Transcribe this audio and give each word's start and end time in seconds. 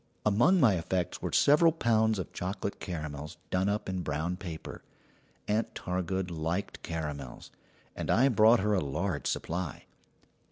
Among 0.25 0.59
my 0.59 0.79
effects 0.79 1.21
were 1.21 1.31
several 1.31 1.71
pounds 1.71 2.17
of 2.17 2.33
chocolate 2.33 2.79
caramels 2.79 3.37
done 3.51 3.69
up 3.69 3.87
in 3.87 4.01
brown 4.01 4.35
paper. 4.35 4.81
Aunt 5.47 5.75
Targood 5.75 6.31
liked 6.31 6.81
caramels, 6.81 7.51
and 7.95 8.09
I 8.09 8.27
brought 8.29 8.61
her 8.61 8.73
a 8.73 8.81
large 8.83 9.27
supply. 9.27 9.85